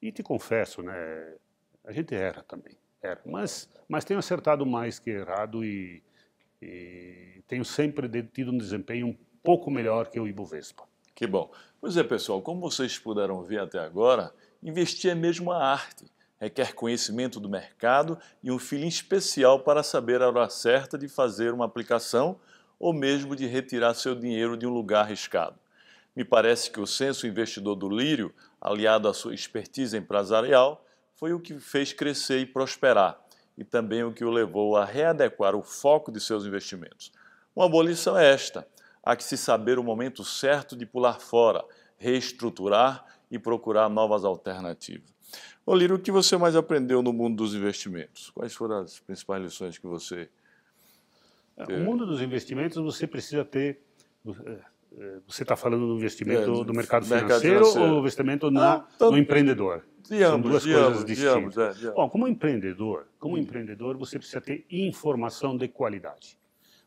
[0.00, 1.34] E te confesso, né,
[1.84, 6.02] a gente erra também, erra, mas, mas tenho acertado mais que errado e,
[6.62, 10.84] e tenho sempre tido um desempenho um pouco melhor que o Ibovespa.
[11.14, 11.50] Que bom.
[11.80, 16.06] Pois é, pessoal, como vocês puderam ver até agora, investir é mesmo uma arte
[16.40, 21.52] requer conhecimento do mercado e um feeling especial para saber a hora certa de fazer
[21.52, 22.40] uma aplicação
[22.78, 25.58] ou mesmo de retirar seu dinheiro de um lugar arriscado.
[26.16, 31.40] Me parece que o senso investidor do Lírio, aliado à sua expertise empresarial, foi o
[31.40, 33.20] que fez crescer e prosperar,
[33.56, 37.12] e também o que o levou a readequar o foco de seus investimentos.
[37.54, 38.66] Uma boa lição é esta:
[39.02, 41.62] há que se saber o momento certo de pular fora,
[41.98, 45.19] reestruturar e procurar novas alternativas.
[45.70, 48.28] Olírio, o que você mais aprendeu no mundo dos investimentos?
[48.30, 50.28] Quais foram as principais lições que você...
[51.56, 53.80] No mundo dos investimentos você precisa ter...
[54.26, 58.74] Eh, você está falando do investimento é, do mercado, mercado financeiro, financeiro, ou investimento na,
[58.74, 59.86] ah, tanto, no empreendedor?
[60.02, 61.56] De São duas coisas ambos, distintas.
[61.56, 63.38] Ambos, é, Bom, como empreendedor, como hum.
[63.38, 66.36] empreendedor, você precisa ter informação de qualidade.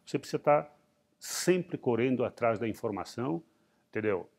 [0.05, 0.75] Você precisa estar tá
[1.17, 3.41] sempre correndo atrás da informação,
[3.89, 4.29] entendeu?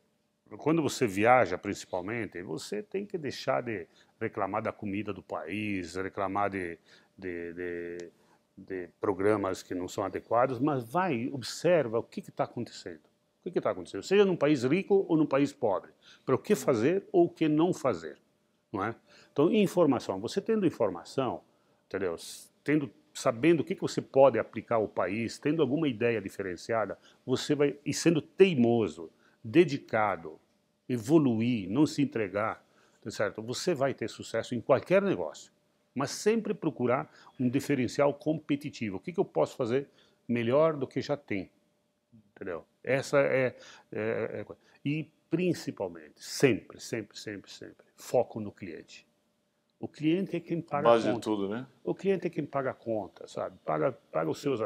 [0.58, 3.86] Quando você viaja, principalmente, você tem que deixar de
[4.24, 6.78] reclamar da comida do país, reclamar de,
[7.16, 7.98] de, de,
[8.56, 13.00] de programas que não são adequados, mas vai, observa o que está acontecendo.
[13.44, 14.02] O que está acontecendo?
[14.02, 15.90] Seja num país rico ou num país pobre.
[16.24, 18.18] Para o que fazer ou o que não fazer.
[18.72, 18.94] Não é?
[19.30, 20.18] Então, informação.
[20.20, 21.42] Você tendo informação,
[21.86, 22.16] entendeu?
[22.62, 27.54] Tendo, sabendo o que, que você pode aplicar ao país, tendo alguma ideia diferenciada, você
[27.54, 29.10] vai, e sendo teimoso,
[29.44, 30.40] dedicado,
[30.88, 32.63] evoluir, não se entregar,
[33.04, 33.42] tá certo?
[33.42, 35.52] Você vai ter sucesso em qualquer negócio,
[35.94, 38.96] mas sempre procurar um diferencial competitivo.
[38.96, 39.86] O que, que eu posso fazer
[40.26, 41.50] melhor do que já tem?
[42.34, 42.64] Entendeu?
[42.82, 43.54] Essa é,
[43.92, 44.46] é, é
[44.82, 49.06] e principalmente, sempre, sempre, sempre, sempre, foco no cliente.
[49.78, 51.20] O cliente é quem paga Base a conta.
[51.20, 51.66] de tudo, né?
[51.82, 53.58] O cliente é quem paga a conta, sabe?
[53.64, 54.60] Paga, paga os seus,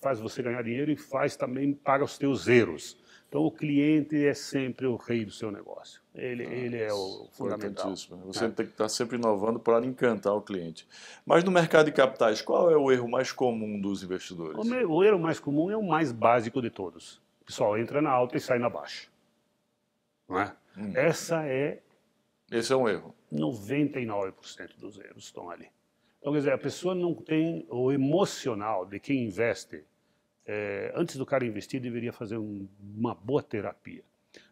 [0.00, 3.01] faz você ganhar dinheiro e faz também paga os teus erros.
[3.32, 6.02] Então o cliente é sempre o rei do seu negócio.
[6.14, 7.90] Ele, ah, ele é o fundamental.
[8.26, 8.48] Você é.
[8.50, 10.86] tem que estar sempre inovando para encantar o cliente.
[11.24, 14.58] Mas no mercado de capitais, qual é o erro mais comum dos investidores?
[14.86, 17.22] O, erro mais comum é o mais básico de todos.
[17.40, 19.08] O pessoal entra na alta e sai na baixa.
[20.28, 20.54] Não é?
[20.76, 20.92] Hum.
[20.94, 21.80] Essa é.
[22.50, 23.14] Esse é um erro.
[23.32, 25.70] 99% dos erros estão ali.
[26.20, 29.86] Então, quer dizer, a pessoa não tem o emocional de quem investe
[30.46, 34.02] é, antes do cara investir, deveria fazer um, uma boa terapia.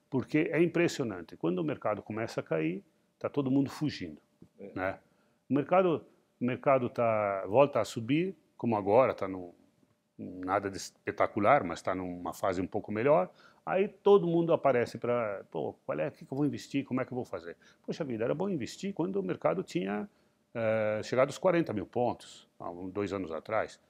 [0.09, 1.37] Porque é impressionante.
[1.37, 4.21] Quando o mercado começa a cair, está todo mundo fugindo.
[4.59, 4.73] É.
[4.75, 4.99] Né?
[5.49, 6.05] O mercado,
[6.41, 9.55] o mercado tá, volta a subir, como agora, está no
[10.19, 13.31] nada de espetacular, mas está numa fase um pouco melhor.
[13.65, 17.01] Aí todo mundo aparece para, pô, qual é, o que, que eu vou investir, como
[17.01, 17.57] é que eu vou fazer?
[17.87, 20.07] Poxa vida, era bom investir quando o mercado tinha
[20.55, 23.81] é, chegado aos 40 mil pontos, há dois anos atrás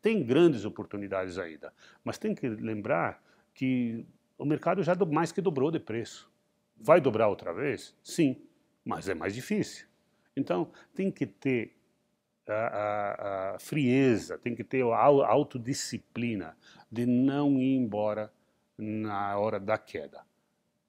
[0.00, 1.72] tem grandes oportunidades ainda,
[2.04, 3.22] mas tem que lembrar
[3.54, 6.30] que o mercado já mais que dobrou de preço.
[6.76, 7.94] Vai dobrar outra vez?
[8.02, 8.40] Sim,
[8.84, 9.86] mas é mais difícil.
[10.36, 11.74] Então, tem que ter
[12.46, 16.56] a, a, a frieza, tem que ter a autodisciplina
[16.90, 18.32] de não ir embora
[18.76, 20.24] na hora da queda.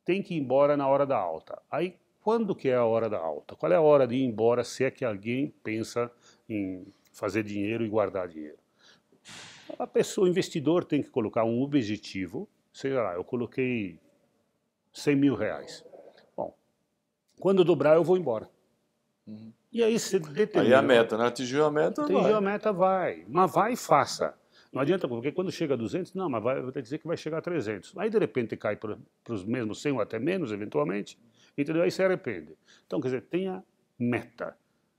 [0.05, 1.59] Tem que ir embora na hora da alta.
[1.69, 3.55] Aí, quando que é a hora da alta?
[3.55, 6.11] Qual é a hora de ir embora se é que alguém pensa
[6.47, 8.57] em fazer dinheiro e guardar dinheiro?
[9.77, 13.99] A pessoa, o investidor tem que colocar um objetivo, sei lá, eu coloquei
[14.93, 15.85] 100 mil reais.
[16.35, 16.55] Bom,
[17.39, 18.49] quando dobrar eu vou embora.
[19.27, 19.51] Uhum.
[19.71, 20.75] E aí você determina.
[20.75, 21.27] Aí a meta, né?
[21.27, 22.33] Atingiu a meta, Atingiu vai.
[22.33, 23.25] a meta, vai.
[23.27, 24.33] Mas vai e faça.
[24.71, 27.39] Não adianta, porque quando chega a 200, não, mas vai, vai dizer que vai chegar
[27.39, 27.97] a 300.
[27.97, 28.97] Aí de repente cai para
[29.29, 31.17] os mesmos 100 ou até menos, eventualmente,
[31.57, 31.81] entendeu?
[31.81, 32.55] Aí se arrepende.
[32.85, 33.63] Então, quer dizer, tenha
[33.97, 34.55] meta.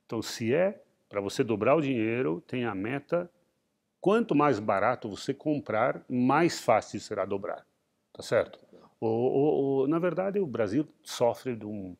[0.06, 3.30] Então, se é para você dobrar o dinheiro, tenha a meta
[4.00, 7.66] Quanto mais barato você comprar, mais fácil será dobrar.
[8.12, 8.58] Tá certo?
[8.98, 11.96] O, o, o, na verdade, o Brasil sofre de um,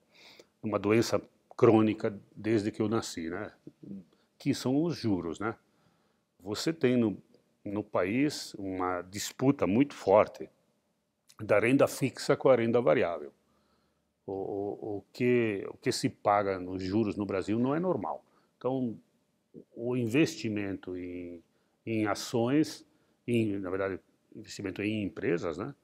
[0.63, 1.21] uma doença
[1.57, 3.53] crônica desde que eu nasci, né?
[4.39, 5.55] Que são os juros, né?
[6.41, 7.17] Você tem no,
[7.65, 10.49] no país uma disputa muito forte
[11.39, 13.33] da renda fixa com a renda variável.
[14.27, 18.25] O, o, o, que, o que se paga nos juros no Brasil não é normal.
[18.57, 18.99] Então,
[19.75, 21.43] o investimento em
[21.85, 22.87] em ações,
[23.27, 24.01] em, na verdade,
[24.35, 25.75] investimento em empresas, né,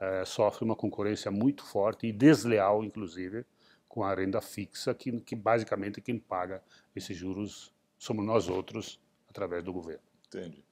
[0.00, 3.44] é, sofre uma concorrência muito forte e desleal, inclusive,
[3.88, 6.62] com a renda fixa, que, que basicamente quem paga
[6.96, 10.02] esses juros somos nós outros, através do governo.
[10.26, 10.64] Entendi.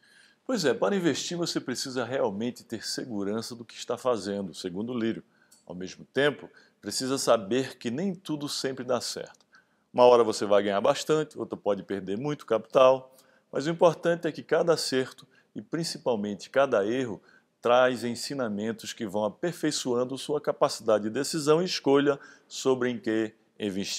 [0.45, 4.99] Pois é, para investir você precisa realmente ter segurança do que está fazendo, segundo o
[4.99, 5.23] Lírio.
[5.66, 9.47] Ao mesmo tempo, precisa saber que nem tudo sempre dá certo.
[9.93, 13.14] Uma hora você vai ganhar bastante, outra pode perder muito capital.
[13.53, 17.21] Mas o importante é que cada acerto e principalmente cada erro
[17.61, 23.35] traz ensinamentos que vão aperfeiçoando sua capacidade de decisão e escolha sobre em que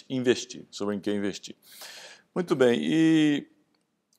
[0.09, 1.55] investir, sobre em que investir.
[2.33, 2.79] Muito bem.
[2.81, 3.47] E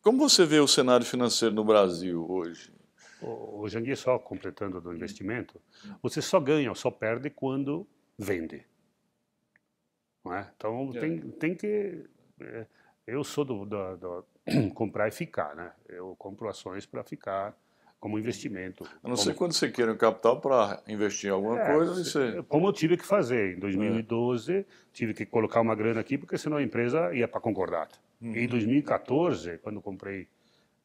[0.01, 2.73] como você vê o cenário financeiro no Brasil hoje?
[3.21, 5.61] O Janguir, só completando do investimento,
[6.03, 7.87] você só ganha ou só perde quando
[8.19, 8.67] vende.
[10.25, 10.53] Não é?
[10.57, 11.01] Então é.
[11.01, 12.05] tem, tem que.
[12.41, 12.67] É,
[13.07, 14.25] eu sou do, do, do,
[14.75, 15.73] comprar e ficar, né?
[15.89, 17.55] Eu compro ações para ficar
[18.03, 18.85] como investimento.
[19.01, 22.05] A não ser quando você queira um capital para investir em alguma é, coisa.
[22.05, 22.43] Você...
[22.49, 24.65] Como eu tive que fazer em 2012, é.
[24.93, 27.97] tive que colocar uma grana aqui, porque senão a empresa ia para concordata.
[28.21, 28.35] Uhum.
[28.35, 30.27] Em 2014, quando comprei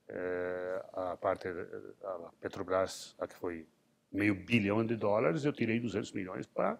[0.08, 3.66] é, a parte a Petrobras, a que foi
[4.12, 6.78] meio bilhão de dólares, eu tirei 200 milhões para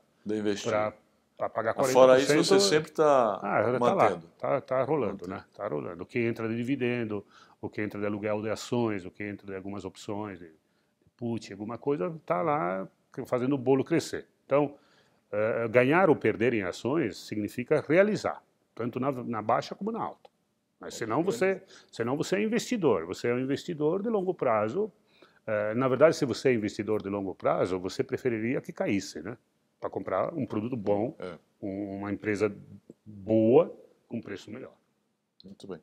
[1.38, 1.94] para pagar 40%.
[1.94, 4.28] Fora isso, você sempre está ah, mantendo.
[4.36, 5.44] Está tá, tá rolando, né?
[5.52, 6.04] Está rolando.
[6.04, 7.24] O que entra de dividendo,
[7.62, 10.52] o que entra de aluguel de ações, o que entra de algumas opções, de
[11.16, 12.88] put, alguma coisa, está lá
[13.28, 14.28] fazendo o bolo crescer.
[14.46, 14.76] Então,
[15.32, 18.42] uh, ganhar ou perder em ações significa realizar,
[18.74, 20.30] tanto na, na baixa como na alta.
[20.80, 23.06] Mas senão você, senão você é investidor.
[23.06, 24.92] Você é um investidor de longo prazo.
[25.48, 29.38] Uh, na verdade, se você é investidor de longo prazo, você preferiria que caísse, né?
[29.80, 31.38] Para comprar um produto bom, é.
[31.62, 32.56] uma empresa
[33.06, 33.76] boa,
[34.08, 34.74] com preço melhor.
[35.44, 35.80] Muito bem.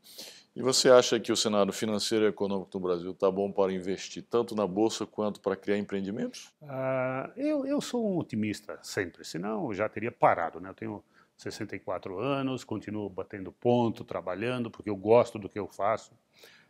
[0.54, 4.22] E você acha que o cenário financeiro e econômico do Brasil está bom para investir
[4.28, 6.52] tanto na Bolsa quanto para criar empreendimentos?
[6.62, 10.60] Ah, eu, eu sou um otimista sempre, senão eu já teria parado.
[10.60, 10.68] Né?
[10.68, 11.04] Eu tenho
[11.36, 16.12] 64 anos, continuo batendo ponto, trabalhando, porque eu gosto do que eu faço.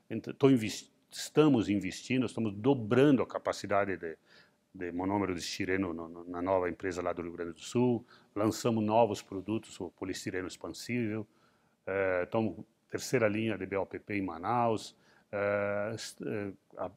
[0.09, 4.19] Então, investi estamos investindo, estamos dobrando a capacidade de,
[4.75, 8.83] de monômero de estireno no, na nova empresa lá do Rio Grande do Sul, lançamos
[8.83, 11.27] novos produtos, o polistireno expansível,
[11.87, 14.97] é, então, terceira linha de BOPP em Manaus,
[15.31, 15.95] é,
[16.27, 16.91] é,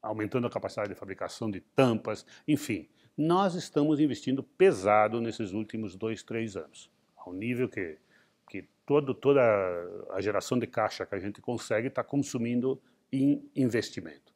[0.00, 6.22] aumentando a capacidade de fabricação de tampas, enfim, nós estamos investindo pesado nesses últimos dois,
[6.22, 7.98] três anos, ao nível que,
[8.48, 9.40] que todo, toda
[10.10, 14.32] a geração de caixa que a gente consegue está consumindo em investimento.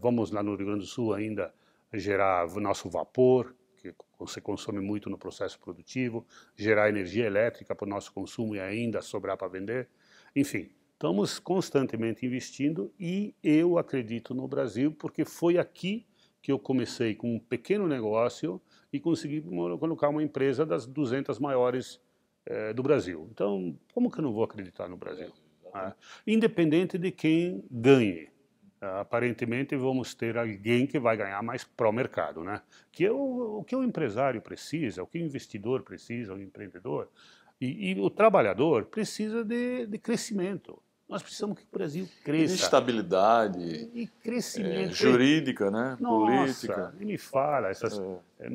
[0.00, 1.54] Vamos lá no Rio Grande do Sul ainda
[1.92, 7.88] gerar nosso vapor, que você consome muito no processo produtivo, gerar energia elétrica para o
[7.88, 9.88] nosso consumo e ainda sobrar para vender.
[10.34, 16.06] Enfim, estamos constantemente investindo e eu acredito no Brasil porque foi aqui
[16.40, 18.60] que eu comecei com um pequeno negócio
[18.92, 22.00] e consegui colocar uma empresa das 200 maiores
[22.44, 23.28] é, do Brasil.
[23.30, 25.32] Então, como que eu não vou acreditar no Brasil?
[25.74, 25.92] É,
[26.26, 28.28] independente de quem ganhe.
[29.00, 32.60] Aparentemente vamos ter alguém que vai ganhar mais o mercado, né?
[32.90, 37.08] Que é o, o, que o empresário precisa, o que o investidor precisa, o empreendedor
[37.60, 40.82] e, e o trabalhador precisa de, de crescimento.
[41.08, 42.54] Nós precisamos que o Brasil cresça.
[42.54, 43.90] Estabilidade.
[43.94, 44.90] E crescimento.
[44.90, 45.96] É, jurídica, né?
[46.00, 46.94] Nossa, Política.
[46.98, 47.98] E me fala, essas.
[47.98, 48.02] É.
[48.40, 48.50] É, é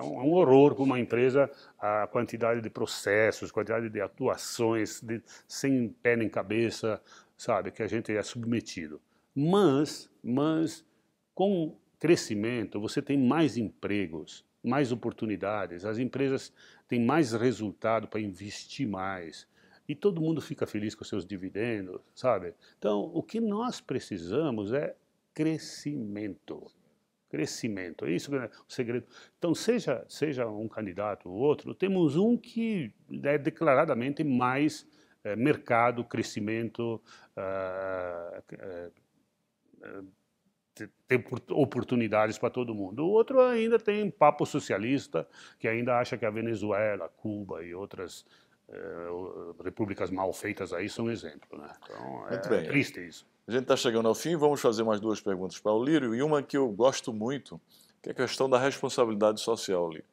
[0.00, 5.22] um, é um horror para uma empresa a quantidade de processos, quantidade de atuações, de,
[5.46, 7.00] sem pé nem cabeça,
[7.36, 9.00] sabe, que a gente é submetido.
[9.34, 10.84] Mas, mas
[11.34, 16.52] com crescimento você tem mais empregos, mais oportunidades, as empresas
[16.88, 19.46] têm mais resultado para investir mais
[19.88, 22.54] e todo mundo fica feliz com seus dividendos, sabe?
[22.78, 24.96] Então, o que nós precisamos é
[25.32, 26.72] crescimento.
[27.28, 29.06] Crescimento, é isso é o segredo.
[29.38, 34.86] Então, seja, seja um candidato ou outro, temos um que é declaradamente mais
[35.34, 37.02] mercado, crescimento,
[37.36, 38.90] é, é,
[41.08, 43.04] tem oportunidades para todo mundo.
[43.04, 45.26] O outro ainda tem papo socialista,
[45.58, 48.24] que ainda acha que a Venezuela, Cuba e outras
[49.64, 51.56] repúblicas mal feitas aí são exemplo.
[51.56, 51.72] Né?
[51.84, 52.66] Então, é bem.
[52.66, 53.26] triste isso.
[53.46, 56.22] A gente está chegando ao fim, vamos fazer mais duas perguntas para o Lírio, e
[56.22, 57.60] uma que eu gosto muito,
[58.02, 60.04] que é a questão da responsabilidade social, Lírio.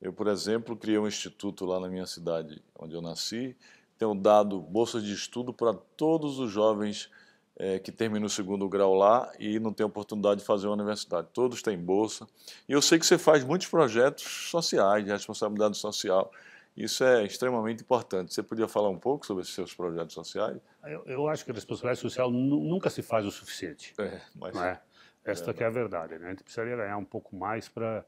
[0.00, 3.54] Eu, por exemplo, criei um instituto lá na minha cidade, onde eu nasci,
[4.02, 7.08] tenho dado bolsas de estudo para todos os jovens
[7.56, 11.28] é, que terminam o segundo grau lá e não têm oportunidade de fazer uma universidade.
[11.32, 12.26] Todos têm bolsa.
[12.68, 16.32] E eu sei que você faz muitos projetos sociais, de responsabilidade social.
[16.76, 18.34] Isso é extremamente importante.
[18.34, 20.58] Você podia falar um pouco sobre esses seus projetos sociais?
[20.84, 23.94] Eu, eu acho que a responsabilidade social nunca se faz o suficiente.
[23.98, 24.54] É, mas...
[24.54, 24.80] Não é?
[25.24, 26.18] Esta é, que é a verdade.
[26.18, 26.26] Né?
[26.26, 28.04] A gente precisaria ganhar um pouco mais para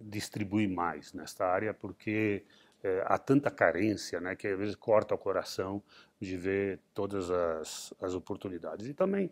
[0.00, 2.44] distribuir mais nesta área, porque
[2.82, 5.82] é, há tanta carência né, que às vezes corta o coração
[6.20, 8.86] de ver todas as, as oportunidades.
[8.86, 9.30] E também,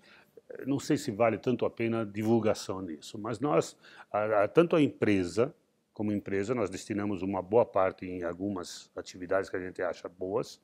[0.48, 3.76] é, não sei se vale tanto a pena a divulgação disso, mas nós,
[4.10, 5.54] a, a, tanto a empresa
[5.92, 10.60] como empresa, nós destinamos uma boa parte em algumas atividades que a gente acha boas,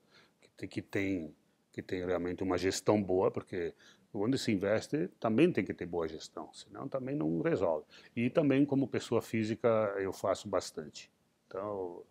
[0.57, 1.33] que, que tem
[1.73, 3.73] que tem realmente uma gestão boa, porque
[4.13, 7.87] onde se investe também tem que ter boa gestão, senão também não resolve.
[8.15, 11.09] E também como pessoa física eu faço bastante.
[11.47, 12.03] Então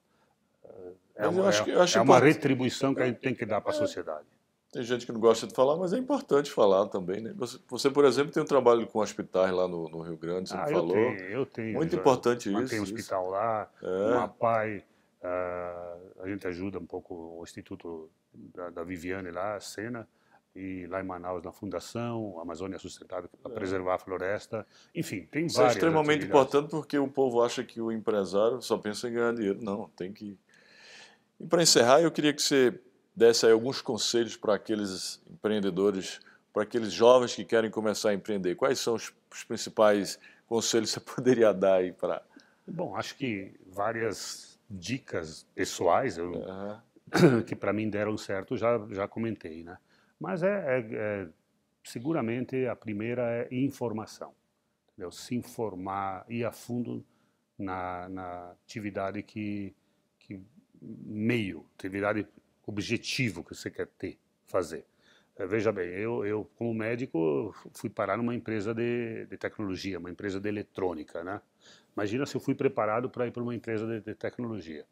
[1.15, 3.75] é, uma, acho, é, é uma retribuição que a gente tem que dar para a
[3.75, 4.25] sociedade.
[4.71, 7.33] Tem gente que não gosta de falar, mas é importante falar também, né?
[7.37, 10.55] Você, você por exemplo, tem um trabalho com hospitais lá no, no Rio Grande, você
[10.55, 10.95] ah, me falou.
[10.95, 11.73] Eu tenho, eu tenho.
[11.73, 12.69] Muito importante isso.
[12.69, 13.31] Tem um hospital isso.
[13.31, 14.15] lá, é.
[14.15, 14.83] uma pai,
[15.23, 20.07] uh, a gente ajuda um pouco o Instituto da, da Viviane lá, a Sena,
[20.55, 23.55] e lá em Manaus na Fundação Amazônia Sustentável para é.
[23.55, 24.67] preservar a floresta.
[24.93, 28.61] Enfim, tem Isso é várias é extremamente importante porque o povo acha que o empresário
[28.61, 29.59] só pensa em ganhar dinheiro.
[29.61, 30.37] Não, tem que...
[31.39, 32.79] E para encerrar, eu queria que você
[33.15, 36.19] desse aí alguns conselhos para aqueles empreendedores,
[36.53, 38.55] para aqueles jovens que querem começar a empreender.
[38.55, 42.21] Quais são os, os principais conselhos que você poderia dar aí para...
[42.67, 47.43] Bom, acho que várias dicas pessoais eu, uhum.
[47.45, 49.77] que para mim deram certo já já comentei, né?
[50.19, 51.27] Mas é, é, é
[51.83, 54.33] seguramente a primeira é informação,
[54.91, 55.11] entendeu?
[55.11, 57.03] se informar, ir a fundo
[57.57, 59.78] na, na atividade que, que
[60.81, 62.27] meio, atividade
[62.65, 64.85] objetivo que você quer ter, fazer.
[65.35, 70.11] É, veja bem, eu, eu como médico fui parar numa empresa de, de tecnologia, uma
[70.11, 71.41] empresa de eletrônica, né?
[71.95, 74.85] Imagina se eu fui preparado para ir para uma empresa de, de tecnologia.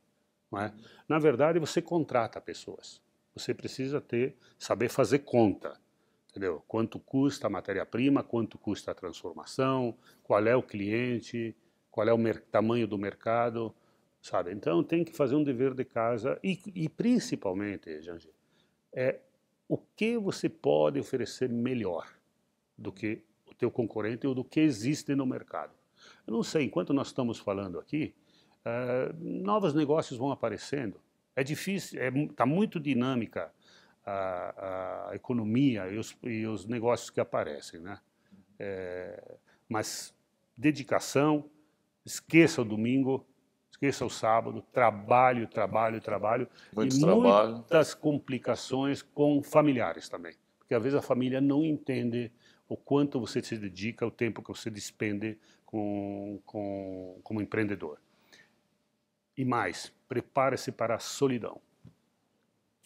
[0.55, 0.71] É?
[1.07, 3.01] Na verdade, você contrata pessoas.
[3.35, 5.79] Você precisa ter, saber fazer conta,
[6.29, 6.63] entendeu?
[6.67, 11.55] Quanto custa a matéria-prima, quanto custa a transformação, qual é o cliente,
[11.91, 13.75] qual é o tamanho do mercado,
[14.21, 14.51] sabe?
[14.51, 18.29] Então tem que fazer um dever de casa e, e principalmente, Janji,
[18.93, 19.19] é
[19.67, 22.07] o que você pode oferecer melhor
[22.77, 25.73] do que o teu concorrente ou do que existe no mercado.
[26.25, 28.13] Eu não sei, enquanto nós estamos falando aqui,
[28.65, 30.99] uh, novos negócios vão aparecendo.
[31.35, 33.51] É difícil, está é, tá muito dinâmica
[34.05, 37.99] a, a economia e os, e os, negócios que aparecem, né?
[38.57, 39.35] É,
[39.67, 40.15] mas
[40.55, 41.49] dedicação,
[42.05, 43.25] esqueça o domingo,
[43.77, 47.51] esqueça o sábado, trabalho, trabalho, trabalho Muito e trabalho.
[47.53, 52.31] muitas complicações com familiares também, porque às vezes a família não entende
[52.67, 57.99] o quanto você se dedica, o tempo que você despende com, com, como empreendedor.
[59.37, 61.61] E mais, prepare-se para a solidão.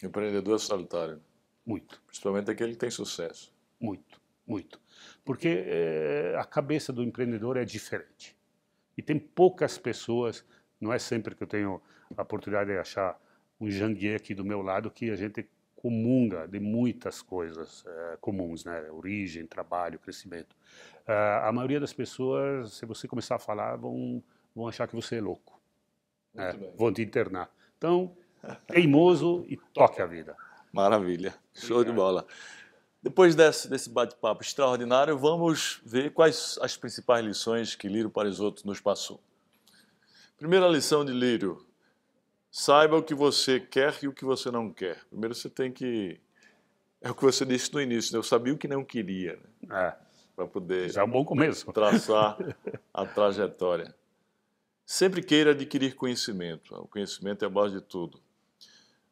[0.04, 1.22] Empreendedor é solitário.
[1.66, 2.02] Muito.
[2.06, 3.54] Principalmente aquele que tem sucesso.
[3.80, 4.80] Muito, muito.
[5.24, 8.36] Porque é, a cabeça do empreendedor é diferente.
[8.98, 10.46] E tem poucas pessoas,
[10.82, 11.82] não é sempre que eu tenho
[12.18, 13.18] a oportunidade de achar
[13.60, 18.66] um Janguier aqui do meu lado que a gente comunga de muitas coisas é, comuns,
[18.66, 18.90] né?
[18.92, 20.56] Origem, trabalho, crescimento.
[21.08, 24.24] Uh, a maioria das pessoas, se você começar a falar, vão,
[24.56, 25.60] vão achar que você é louco.
[26.36, 27.52] É, vão te internar.
[27.78, 28.16] Então,
[28.68, 30.36] teimoso e toque a vida.
[30.72, 32.26] Maravilha, show de bola.
[33.02, 38.80] Depois desse, desse bate-papo extraordinário, vamos ver quais as principais lições que Lírio Parisotto nos
[38.80, 39.20] passou.
[40.42, 41.64] Primeira lição de Lírio,
[42.50, 45.06] saiba o que você quer e o que você não quer.
[45.08, 46.20] Primeiro você tem que...
[47.00, 48.18] É o que você disse no início, né?
[48.18, 49.40] eu sabia o que não queria.
[49.62, 49.70] Né?
[49.70, 49.96] É.
[50.36, 51.72] Para poder Já é um bom começo.
[51.72, 52.40] traçar
[52.92, 53.94] a trajetória.
[54.84, 56.74] Sempre queira adquirir conhecimento.
[56.74, 58.20] O conhecimento é a base de tudo.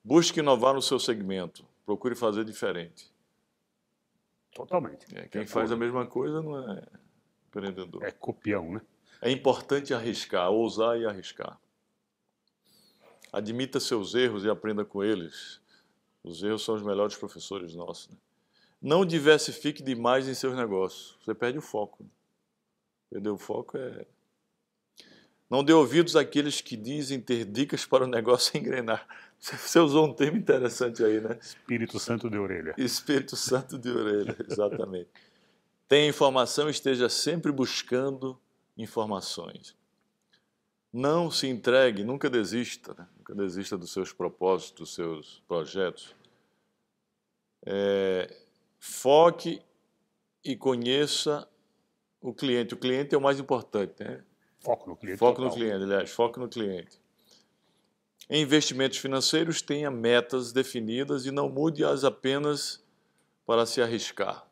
[0.04, 1.64] Busque inovar no seu segmento.
[1.86, 3.14] Procure fazer diferente.
[4.52, 5.06] Totalmente.
[5.16, 6.88] É, quem é faz a mesma coisa não é
[7.48, 8.04] empreendedor.
[8.04, 8.82] É copião, né?
[9.22, 11.60] É importante arriscar, ousar e arriscar.
[13.32, 15.60] Admita seus erros e aprenda com eles.
[16.24, 18.10] Os erros são os melhores professores nossos.
[18.10, 18.18] Né?
[18.82, 21.18] Não diversifique demais em seus negócios.
[21.22, 22.06] Você perde o foco.
[23.10, 24.06] Perder o foco é.
[25.50, 29.06] Não dê ouvidos àqueles que dizem ter dicas para o negócio engrenar.
[29.40, 31.38] Você usou um termo interessante aí, né?
[31.42, 32.74] Espírito Santo de orelha.
[32.78, 35.10] Espírito Santo de orelha, exatamente.
[35.88, 38.40] Tenha informação, esteja sempre buscando
[38.80, 39.76] informações.
[40.92, 43.08] Não se entregue, nunca desista, né?
[43.18, 46.16] nunca desista dos seus propósitos, dos seus projetos.
[47.66, 48.34] É,
[48.80, 49.62] foque
[50.44, 51.48] e conheça
[52.22, 52.74] o cliente.
[52.74, 54.24] O cliente é o mais importante, né?
[54.62, 55.20] Foco no cliente.
[55.20, 55.50] Foco total.
[55.50, 57.00] no cliente, aliás, foco no cliente.
[58.30, 62.84] Em investimentos financeiros, tenha metas definidas e não mude-as apenas
[63.46, 64.48] para se arriscar.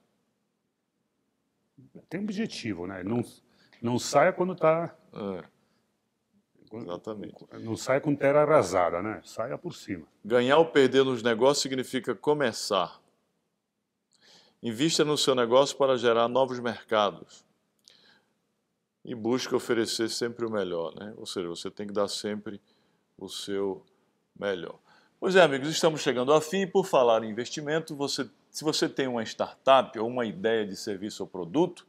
[2.10, 3.04] Tem objetivo, né?
[3.04, 3.24] Não,
[3.82, 4.96] não saia quando está.
[5.14, 5.44] É,
[6.78, 7.46] exatamente.
[7.62, 9.22] Não saia com terra arrasada, né?
[9.24, 10.06] Saia por cima.
[10.24, 13.02] Ganhar ou perder nos negócios significa começar.
[14.62, 17.46] Invista no seu negócio para gerar novos mercados.
[19.06, 21.14] E busque oferecer sempre o melhor, né?
[21.18, 22.60] Ou seja, você tem que dar sempre
[23.18, 23.86] o seu
[24.38, 24.80] melhor.
[25.20, 26.68] Pois é, amigos, estamos chegando ao fim.
[26.68, 31.24] Por falar em investimento, você, se você tem uma startup ou uma ideia de serviço
[31.24, 31.88] ou produto,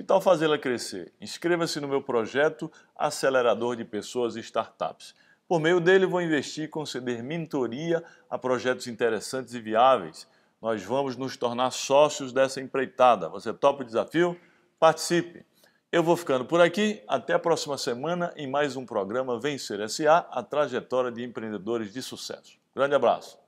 [0.00, 1.12] que tal fazê-la crescer?
[1.20, 5.14] Inscreva-se no meu projeto Acelerador de Pessoas e Startups.
[5.46, 10.26] Por meio dele, vou investir e conceder mentoria a projetos interessantes e viáveis.
[10.58, 13.28] Nós vamos nos tornar sócios dessa empreitada.
[13.28, 14.40] Você topa o desafio?
[14.78, 15.44] Participe!
[15.92, 17.02] Eu vou ficando por aqui.
[17.06, 22.00] Até a próxima semana em mais um programa Vencer SA, a trajetória de empreendedores de
[22.00, 22.58] sucesso.
[22.74, 23.39] Grande abraço.